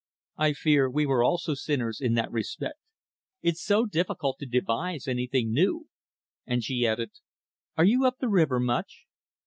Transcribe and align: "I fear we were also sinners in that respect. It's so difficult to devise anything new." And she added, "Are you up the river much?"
"I 0.37 0.53
fear 0.53 0.89
we 0.89 1.05
were 1.05 1.23
also 1.23 1.53
sinners 1.53 2.01
in 2.01 2.15
that 2.15 2.31
respect. 2.31 2.79
It's 3.43 3.61
so 3.61 3.85
difficult 3.85 4.39
to 4.39 4.47
devise 4.47 5.07
anything 5.07 5.51
new." 5.53 5.89
And 6.47 6.63
she 6.63 6.87
added, 6.87 7.11
"Are 7.77 7.85
you 7.85 8.07
up 8.07 8.17
the 8.17 8.27
river 8.27 8.59
much?" 8.59 9.05